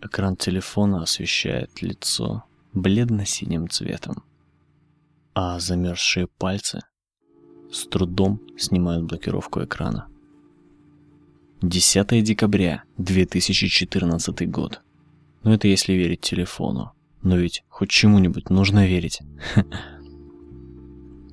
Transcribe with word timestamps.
Экран 0.00 0.36
телефона 0.36 1.02
освещает 1.02 1.82
лицо 1.82 2.44
бледно-синим 2.72 3.68
цветом, 3.68 4.22
а 5.34 5.58
замерзшие 5.58 6.28
пальцы 6.28 6.82
с 7.72 7.84
трудом 7.86 8.40
снимают 8.56 9.04
блокировку 9.06 9.64
экрана. 9.64 10.06
10 11.62 12.22
декабря 12.22 12.84
2014 12.98 14.48
год. 14.48 14.82
Ну 15.42 15.52
это 15.52 15.66
если 15.66 15.94
верить 15.94 16.20
телефону. 16.20 16.92
Но 17.22 17.36
ведь 17.36 17.64
хоть 17.68 17.90
чему-нибудь 17.90 18.50
нужно 18.50 18.86
верить. 18.86 19.20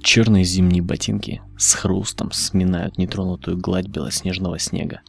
Черные 0.02 0.44
зимние 0.44 0.82
ботинки 0.82 1.44
с 1.58 1.76
хрустом 1.76 2.32
сминают 2.32 2.98
нетронутую 2.98 3.60
гладь 3.60 3.88
белоснежного 3.88 4.58
снега, 4.58 5.02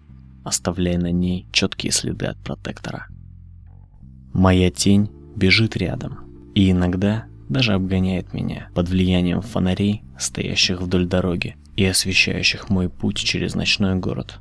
оставляя 0.45 0.99
на 0.99 1.11
ней 1.11 1.47
четкие 1.53 1.93
следы 1.93 2.27
от 2.27 2.39
протектора. 2.45 3.09
Моя 4.37 4.71
тень 4.71 5.11
бежит 5.35 5.79
рядом 5.79 6.19
и 6.55 6.71
иногда 6.71 7.25
даже 7.49 7.73
обгоняет 7.73 8.35
меня 8.35 8.69
под 8.75 8.91
влиянием 8.91 9.41
фонарей, 9.41 10.03
стоящих 10.19 10.83
вдоль 10.83 11.07
дороги 11.07 11.57
и 11.75 11.87
освещающих 11.87 12.69
мой 12.69 12.91
путь 12.91 13.17
через 13.17 13.55
ночной 13.55 13.95
город. 13.95 14.41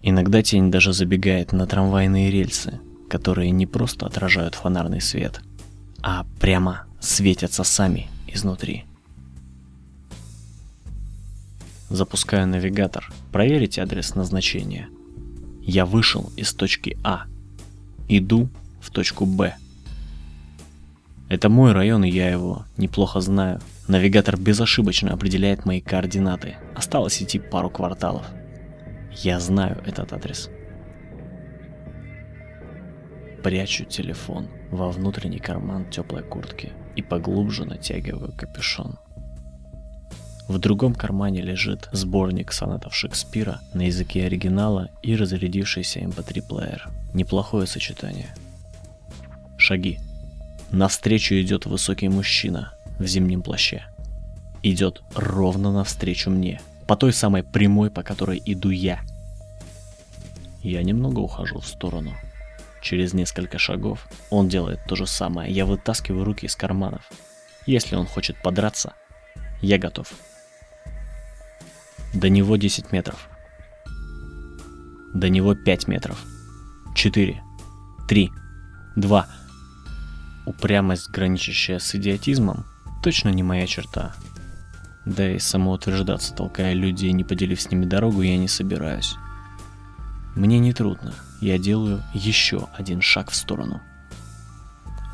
Иногда 0.00 0.42
тень 0.42 0.70
даже 0.70 0.94
забегает 0.94 1.52
на 1.52 1.66
трамвайные 1.66 2.30
рельсы, 2.30 2.80
которые 3.10 3.50
не 3.50 3.66
просто 3.66 4.06
отражают 4.06 4.54
фонарный 4.54 5.02
свет, 5.02 5.42
а 6.02 6.24
прямо 6.40 6.86
светятся 6.98 7.64
сами 7.64 8.08
изнутри. 8.26 8.84
Запускаю 11.90 12.48
навигатор, 12.48 13.12
проверить 13.30 13.78
адрес 13.78 14.14
назначения. 14.14 14.88
Я 15.60 15.84
вышел 15.84 16.32
из 16.34 16.54
точки 16.54 16.96
А. 17.04 17.24
Иду 18.08 18.48
в 18.84 18.90
точку 18.90 19.24
Б. 19.24 19.54
Это 21.28 21.48
мой 21.48 21.72
район, 21.72 22.04
и 22.04 22.10
я 22.10 22.28
его 22.28 22.64
неплохо 22.76 23.20
знаю. 23.20 23.60
Навигатор 23.88 24.38
безошибочно 24.38 25.12
определяет 25.12 25.64
мои 25.64 25.80
координаты. 25.80 26.56
Осталось 26.76 27.20
идти 27.22 27.38
пару 27.38 27.70
кварталов. 27.70 28.26
Я 29.22 29.40
знаю 29.40 29.82
этот 29.86 30.12
адрес. 30.12 30.50
Прячу 33.42 33.84
телефон 33.84 34.48
во 34.70 34.90
внутренний 34.90 35.38
карман 35.38 35.90
теплой 35.90 36.22
куртки 36.22 36.72
и 36.94 37.02
поглубже 37.02 37.64
натягиваю 37.64 38.32
капюшон. 38.36 38.98
В 40.46 40.58
другом 40.58 40.94
кармане 40.94 41.40
лежит 41.40 41.88
сборник 41.92 42.52
сонетов 42.52 42.94
Шекспира 42.94 43.60
на 43.72 43.86
языке 43.86 44.26
оригинала 44.26 44.90
и 45.02 45.16
разрядившийся 45.16 46.00
MP3-плеер. 46.00 46.90
Неплохое 47.14 47.66
сочетание– 47.66 48.34
Шаги. 49.64 49.98
Навстречу 50.72 51.36
идет 51.36 51.64
высокий 51.64 52.10
мужчина 52.10 52.74
в 52.98 53.06
зимнем 53.06 53.40
плаще. 53.40 53.86
Идет 54.62 55.02
ровно 55.14 55.72
навстречу 55.72 56.28
мне, 56.28 56.60
по 56.86 56.96
той 56.96 57.14
самой 57.14 57.42
прямой, 57.42 57.90
по 57.90 58.02
которой 58.02 58.42
иду 58.44 58.68
я. 58.68 59.00
Я 60.62 60.82
немного 60.82 61.20
ухожу 61.20 61.60
в 61.60 61.66
сторону. 61.66 62.12
Через 62.82 63.14
несколько 63.14 63.56
шагов 63.56 64.06
он 64.28 64.50
делает 64.50 64.80
то 64.86 64.96
же 64.96 65.06
самое. 65.06 65.50
Я 65.50 65.64
вытаскиваю 65.64 66.24
руки 66.24 66.44
из 66.44 66.54
карманов. 66.56 67.10
Если 67.64 67.96
он 67.96 68.04
хочет 68.04 68.36
подраться, 68.42 68.92
я 69.62 69.78
готов. 69.78 70.12
До 72.12 72.28
него 72.28 72.56
10 72.58 72.92
метров. 72.92 73.30
До 75.14 75.30
него 75.30 75.54
5 75.54 75.88
метров. 75.88 76.22
4, 76.94 77.42
3, 78.06 78.30
2, 78.96 79.28
Упрямость, 80.46 81.10
граничащая 81.10 81.78
с 81.78 81.94
идиотизмом, 81.94 82.66
точно 83.02 83.30
не 83.30 83.42
моя 83.42 83.66
черта. 83.66 84.14
Да 85.06 85.30
и 85.30 85.38
самоутверждаться, 85.38 86.34
толкая 86.34 86.74
людей, 86.74 87.12
не 87.12 87.24
поделив 87.24 87.60
с 87.60 87.70
ними 87.70 87.86
дорогу, 87.86 88.20
я 88.20 88.36
не 88.36 88.48
собираюсь. 88.48 89.14
Мне 90.34 90.58
не 90.58 90.72
трудно, 90.72 91.14
я 91.40 91.58
делаю 91.58 92.02
еще 92.12 92.68
один 92.76 93.00
шаг 93.00 93.30
в 93.30 93.34
сторону. 93.34 93.80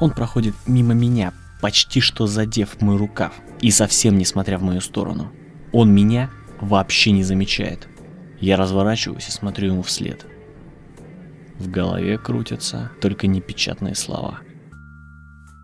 Он 0.00 0.10
проходит 0.10 0.54
мимо 0.66 0.94
меня, 0.94 1.32
почти 1.60 2.00
что 2.00 2.26
задев 2.26 2.80
мой 2.80 2.96
рукав, 2.96 3.34
и 3.60 3.70
совсем 3.70 4.19
не 4.19 4.24
смотря 4.24 4.58
в 4.58 4.62
мою 4.62 4.80
сторону. 4.80 5.32
Он 5.72 5.94
меня 5.94 6.30
вообще 6.60 7.12
не 7.12 7.22
замечает. 7.22 7.86
Я 8.40 8.56
разворачиваюсь 8.56 9.28
и 9.28 9.32
смотрю 9.32 9.69
ему 9.69 9.82
вслед. 9.82 10.26
В 11.58 11.69
голове 11.69 12.19
крутятся 12.19 12.90
только 13.00 13.26
непечатные 13.28 13.94
слова– 13.94 14.40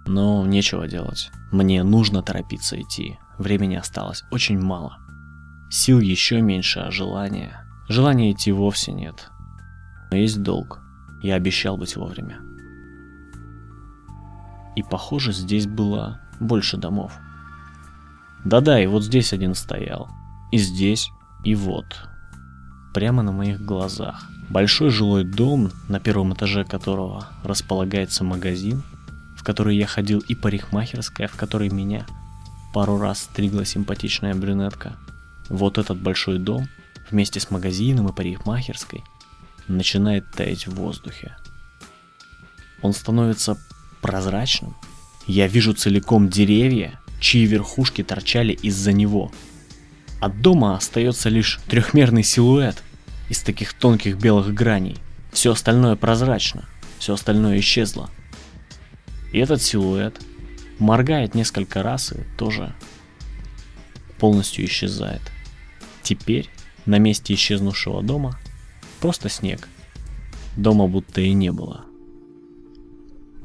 но 0.07 0.47
нечего 0.47 0.89
делать. 0.89 1.31
Мне 1.53 1.83
нужно 1.83 2.23
торопиться 2.23 2.81
идти. 2.81 3.19
Времени 3.39 3.75
осталось 3.75 4.25
очень 4.31 4.59
мало. 4.59 4.99
Сил 5.71 6.01
еще 6.01 6.41
меньше, 6.41 6.81
а 6.81 6.91
желания... 6.91 7.63
Желания 7.89 8.33
идти 8.33 8.51
вовсе 8.51 8.93
нет. 8.93 9.31
Но 10.11 10.17
есть 10.17 10.43
долг. 10.43 10.81
Я 11.23 11.37
обещал 11.37 11.77
быть 11.77 11.97
вовремя. 11.97 12.41
И 14.75 14.83
похоже, 14.83 15.33
здесь 15.33 15.67
было 15.67 16.21
больше 16.41 16.77
домов. 16.77 17.13
Да-да, 18.45 18.81
и 18.81 18.87
вот 18.87 19.05
здесь 19.05 19.33
один 19.33 19.55
стоял. 19.55 20.09
И 20.53 20.59
здесь, 20.59 21.11
и 21.45 21.55
вот. 21.55 22.09
Прямо 22.93 23.23
на 23.23 23.33
моих 23.33 23.61
глазах. 23.61 24.29
Большой 24.49 24.91
жилой 24.91 25.25
дом, 25.25 25.71
на 25.89 26.01
первом 26.01 26.35
этаже 26.35 26.65
которого 26.65 27.27
располагается 27.43 28.25
магазин, 28.25 28.83
которой 29.47 29.77
я 29.77 29.87
ходил, 29.87 30.19
и 30.27 30.35
парикмахерская, 30.35 31.29
в 31.29 31.37
которой 31.37 31.69
меня 31.69 32.05
пару 32.75 32.99
раз 32.99 33.21
стригла 33.21 33.65
симпатичная 33.65 34.35
брюнетка. 34.35 34.97
Вот 35.49 35.79
этот 35.79 35.99
большой 35.99 36.41
дом, 36.41 36.69
вместе 37.13 37.39
с 37.39 37.53
магазином 37.53 38.09
и 38.09 38.13
парикмахерской, 38.13 39.05
начинает 39.69 40.29
таять 40.33 40.67
в 40.67 40.75
воздухе. 40.75 41.37
Он 42.83 42.93
становится 42.93 43.57
прозрачным. 44.03 44.75
Я 45.29 45.47
вижу 45.47 45.75
целиком 45.75 46.29
деревья, 46.29 46.99
чьи 47.21 47.47
верхушки 47.47 48.03
торчали 48.03 48.53
из-за 48.53 48.93
него. 48.93 49.31
От 50.21 50.43
дома 50.43 50.77
остается 50.77 51.29
лишь 51.29 51.61
трехмерный 51.69 52.25
силуэт 52.25 52.83
из 53.29 53.43
таких 53.43 53.75
тонких 53.75 54.17
белых 54.17 54.53
граней. 54.53 54.97
Все 55.31 55.53
остальное 55.53 55.95
прозрачно, 55.95 56.65
все 56.99 57.15
остальное 57.15 57.61
исчезло. 57.61 58.11
И 59.37 59.39
этот 59.39 59.61
силуэт 59.61 60.19
моргает 60.79 61.35
несколько 61.35 61.83
раз 61.83 62.11
и 62.11 62.17
тоже 62.39 62.75
полностью 64.19 64.65
исчезает. 64.65 65.21
Теперь 66.03 66.49
на 66.87 66.97
месте 66.99 67.35
исчезнувшего 67.35 68.03
дома 68.03 68.39
просто 68.99 69.29
снег. 69.29 69.69
Дома 70.57 70.89
будто 70.89 71.21
и 71.21 71.35
не 71.35 71.53
было. 71.53 71.85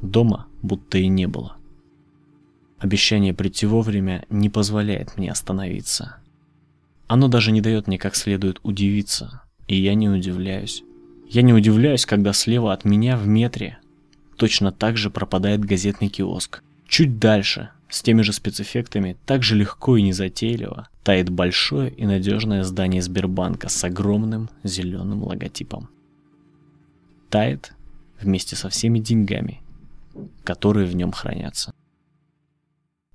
Дома 0.02 0.48
будто 0.62 0.98
и 0.98 1.10
не 1.10 1.28
было. 1.28 1.58
Обещание 2.80 3.34
прийти 3.34 3.66
вовремя 3.66 4.24
не 4.30 4.50
позволяет 4.50 5.18
мне 5.18 5.30
остановиться. 5.30 6.16
Оно 7.08 7.28
даже 7.28 7.52
не 7.52 7.60
дает 7.60 7.88
мне 7.88 7.98
как 7.98 8.16
следует 8.16 8.62
удивиться, 8.64 9.42
и 9.68 9.76
я 9.76 9.94
не 9.96 10.08
удивляюсь. 10.08 10.86
Я 11.28 11.42
не 11.42 11.52
удивляюсь, 11.52 12.06
когда 12.06 12.32
слева 12.32 12.72
от 12.72 12.86
меня 12.86 13.18
в 13.18 13.28
метре 13.28 13.81
точно 14.42 14.72
так 14.72 14.98
же 14.98 15.12
пропадает 15.12 15.64
газетный 15.64 16.10
киоск. 16.10 16.64
Чуть 16.88 17.20
дальше, 17.20 17.70
с 17.90 18.02
теми 18.02 18.24
же 18.24 18.34
спецэффектами, 18.34 19.16
так 19.28 19.44
же 19.44 19.56
легко 19.56 19.98
и 19.98 20.02
незатейливо, 20.02 20.90
тает 21.04 21.30
большое 21.30 21.92
и 21.92 22.08
надежное 22.08 22.64
здание 22.64 23.04
Сбербанка 23.04 23.70
с 23.70 23.84
огромным 23.84 24.50
зеленым 24.64 25.22
логотипом. 25.24 25.90
Тает 27.30 27.74
вместе 28.20 28.56
со 28.56 28.70
всеми 28.70 28.98
деньгами, 28.98 29.62
которые 30.44 30.88
в 30.88 30.96
нем 30.96 31.12
хранятся. 31.12 31.76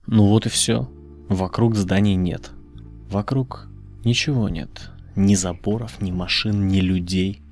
Ну 0.06 0.29
вот 0.29 0.46
и 0.46 0.49
все. 0.49 0.88
Вокруг 1.29 1.75
зданий 1.75 2.14
нет. 2.14 2.52
Вокруг 3.11 3.67
ничего 4.05 4.49
нет. 4.49 4.93
Ни 5.17 5.34
заборов, 5.34 6.00
ни 6.00 6.12
машин, 6.12 6.69
ни 6.69 6.79
людей. 6.79 7.43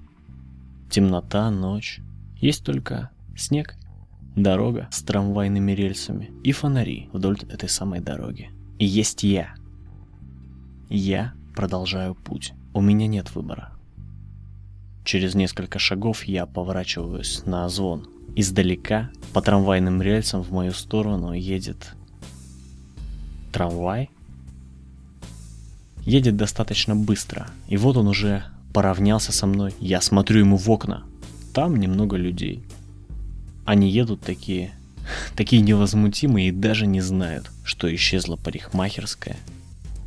Темнота, 0.90 1.50
ночь. 1.50 1.98
Есть 2.36 2.64
только 2.64 3.10
Снег, 3.36 3.76
дорога 4.36 4.88
с 4.90 5.02
трамвайными 5.02 5.72
рельсами 5.72 6.30
и 6.42 6.52
фонари 6.52 7.08
вдоль 7.12 7.38
этой 7.48 7.68
самой 7.68 8.00
дороги. 8.00 8.50
И 8.78 8.84
есть 8.84 9.22
я. 9.22 9.54
Я 10.88 11.34
продолжаю 11.54 12.14
путь. 12.14 12.52
У 12.72 12.80
меня 12.80 13.06
нет 13.06 13.34
выбора. 13.34 13.72
Через 15.04 15.34
несколько 15.34 15.78
шагов 15.78 16.24
я 16.24 16.46
поворачиваюсь 16.46 17.42
на 17.44 17.68
звон. 17.68 18.08
Издалека 18.36 19.10
по 19.32 19.42
трамвайным 19.42 20.00
рельсам 20.00 20.42
в 20.42 20.50
мою 20.50 20.72
сторону 20.72 21.32
едет 21.32 21.94
трамвай. 23.52 24.10
Едет 26.04 26.36
достаточно 26.36 26.96
быстро, 26.96 27.48
и 27.68 27.76
вот 27.76 27.96
он 27.96 28.08
уже 28.08 28.44
поравнялся 28.72 29.32
со 29.32 29.46
мной. 29.46 29.72
Я 29.78 30.00
смотрю 30.00 30.40
ему 30.40 30.56
в 30.56 30.68
окна. 30.70 31.04
Там 31.54 31.76
немного 31.76 32.16
людей. 32.16 32.64
Они 33.64 33.90
едут 33.90 34.20
такие, 34.20 34.72
такие 35.36 35.62
невозмутимые 35.62 36.48
и 36.48 36.52
даже 36.52 36.86
не 36.86 37.00
знают, 37.00 37.50
что 37.64 37.92
исчезла 37.94 38.36
парикмахерская 38.36 39.36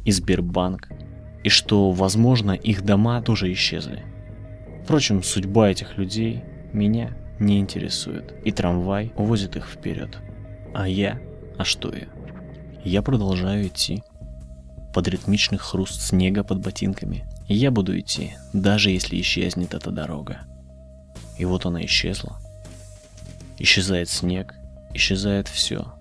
и 0.05 0.11
Сбербанк, 0.11 0.89
и 1.43 1.49
что, 1.49 1.91
возможно, 1.91 2.51
их 2.51 2.83
дома 2.83 3.21
тоже 3.21 3.51
исчезли. 3.51 4.03
Впрочем, 4.83 5.23
судьба 5.23 5.69
этих 5.69 5.97
людей 5.97 6.43
меня 6.71 7.17
не 7.39 7.59
интересует, 7.59 8.33
и 8.43 8.51
трамвай 8.51 9.11
увозит 9.15 9.55
их 9.55 9.67
вперед. 9.67 10.17
А 10.73 10.87
я? 10.87 11.19
А 11.57 11.63
что 11.63 11.93
я? 11.93 12.07
Я 12.83 13.01
продолжаю 13.01 13.67
идти. 13.67 14.03
Под 14.93 15.07
ритмичный 15.07 15.57
хруст 15.57 16.01
снега 16.01 16.43
под 16.43 16.61
ботинками. 16.61 17.25
Я 17.47 17.71
буду 17.71 17.99
идти, 17.99 18.35
даже 18.53 18.91
если 18.91 19.19
исчезнет 19.19 19.73
эта 19.73 19.91
дорога. 19.91 20.41
И 21.37 21.45
вот 21.45 21.65
она 21.65 21.83
исчезла. 21.85 22.39
Исчезает 23.59 24.09
снег, 24.09 24.53
исчезает 24.93 25.47
все. 25.47 25.93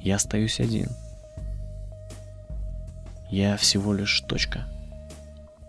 Я 0.00 0.16
остаюсь 0.16 0.60
один. 0.60 0.88
Я 3.30 3.56
всего 3.56 3.92
лишь 3.92 4.20
точка 4.20 4.66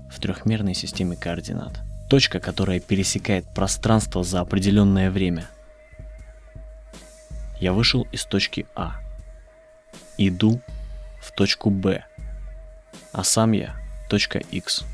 в 0.10 0.20
трехмерной 0.20 0.74
системе 0.74 1.18
координат. 1.18 1.82
Точка, 2.10 2.40
которая 2.40 2.80
пересекает 2.80 3.46
пространство 3.54 4.24
за 4.24 4.40
определенное 4.42 5.12
время. 5.12 5.50
Я 7.60 7.74
вышел 7.74 8.08
из 8.12 8.26
точки 8.26 8.68
А. 8.76 8.98
Иду 10.18 10.62
в 11.22 11.32
точку 11.32 11.70
Б. 11.70 12.06
А 13.12 13.24
сам 13.24 13.54
я 13.54 13.76
точка 14.10 14.40
X. 14.40 14.86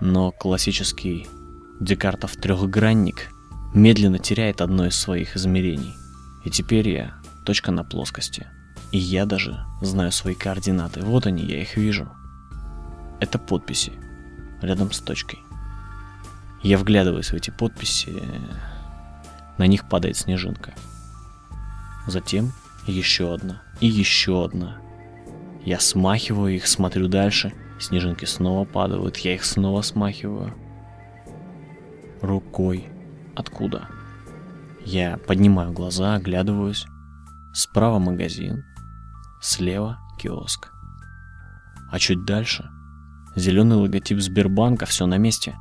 Но 0.00 0.30
классический 0.30 1.26
Декартов 1.80 2.36
трехгранник 2.36 3.30
медленно 3.74 4.18
теряет 4.18 4.60
одно 4.60 4.86
из 4.86 4.96
своих 4.96 5.36
измерений. 5.36 5.94
И 6.44 6.50
теперь 6.50 6.88
я 6.88 7.14
точка 7.44 7.70
на 7.70 7.84
плоскости. 7.84 8.46
И 8.92 8.98
я 8.98 9.26
даже 9.26 9.64
знаю 9.82 10.12
свои 10.12 10.34
координаты. 10.34 11.02
Вот 11.02 11.26
они, 11.26 11.44
я 11.44 11.60
их 11.60 11.76
вижу. 11.76 12.08
Это 13.20 13.38
подписи 13.38 13.92
рядом 14.62 14.92
с 14.92 15.00
точкой. 15.00 15.38
Я 16.62 16.78
вглядываюсь 16.78 17.30
в 17.30 17.34
эти 17.34 17.50
подписи. 17.50 18.22
На 19.58 19.66
них 19.66 19.88
падает 19.88 20.16
снежинка. 20.16 20.74
Затем 22.06 22.52
еще 22.86 23.34
одна 23.34 23.62
и 23.80 23.86
еще 23.86 24.44
одна. 24.44 24.78
Я 25.64 25.78
смахиваю 25.80 26.54
их, 26.54 26.66
смотрю 26.66 27.08
дальше. 27.08 27.52
Снежинки 27.78 28.24
снова 28.24 28.64
падают, 28.64 29.18
я 29.18 29.34
их 29.34 29.44
снова 29.44 29.82
смахиваю. 29.82 30.54
Рукой. 32.22 32.88
Откуда? 33.38 33.86
Я 34.84 35.16
поднимаю 35.16 35.72
глаза, 35.72 36.16
оглядываюсь. 36.16 36.86
Справа 37.54 38.00
магазин, 38.00 38.64
слева 39.40 40.00
киоск. 40.18 40.72
А 41.88 42.00
чуть 42.00 42.24
дальше 42.24 42.68
зеленый 43.36 43.76
логотип 43.76 44.18
Сбербанка, 44.18 44.86
все 44.86 45.06
на 45.06 45.18
месте. 45.18 45.56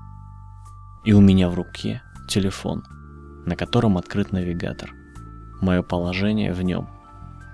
И 1.05 1.13
у 1.13 1.21
меня 1.21 1.49
в 1.49 1.53
руке 1.53 2.01
телефон, 2.27 2.83
на 3.45 3.55
котором 3.55 3.99
открыт 3.99 4.31
навигатор. 4.31 4.91
Мое 5.61 5.83
положение 5.83 6.53
в 6.53 6.63
нем 6.63 6.89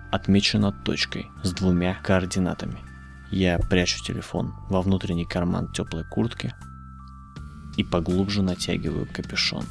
отмечено 0.09 0.71
точкой 0.71 1.27
с 1.43 1.51
двумя 1.51 1.95
координатами. 1.95 2.79
Я 3.29 3.59
прячу 3.59 4.01
телефон 4.01 4.53
во 4.69 4.81
внутренний 4.81 5.25
карман 5.25 5.69
теплой 5.73 6.05
куртки 6.05 6.53
и 7.75 7.83
поглубже 7.83 8.41
натягиваю 8.41 9.05
капюшон. 9.11 9.65